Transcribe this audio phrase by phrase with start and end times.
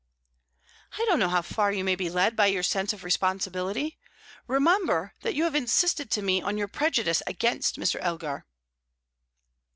[0.97, 3.99] "I don't know how far you may be led by your sense of responsibility.
[4.47, 7.99] Remember that you have insisted to me on your prejudice against Mr.
[8.01, 8.45] Elgar."